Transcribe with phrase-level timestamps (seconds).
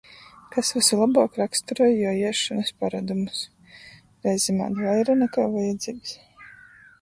[0.53, 3.43] Kas vysu lobuok roksturoj juo iesšonys parodumus?
[4.29, 6.17] Reizem ād vaira, nakai vajadzeigs.